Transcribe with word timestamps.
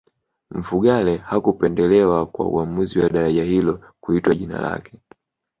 mfugale 0.51 1.17
hakupendelewa 1.17 2.25
kwa 2.25 2.45
uamuzi 2.47 2.99
wa 2.99 3.09
daraja 3.09 3.43
hilo 3.43 3.81
kuitwa 3.99 4.35
jina 4.35 4.61
lake 4.61 5.01